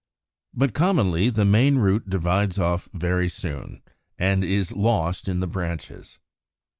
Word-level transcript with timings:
But 0.55 0.73
commonly 0.73 1.29
the 1.29 1.45
main 1.45 1.75
root 1.77 2.09
divides 2.09 2.57
off 2.57 2.89
very 2.91 3.29
soon, 3.29 3.83
and 4.17 4.43
is 4.43 4.71
lost 4.71 5.27
in 5.29 5.41
the 5.41 5.47
branches. 5.47 6.17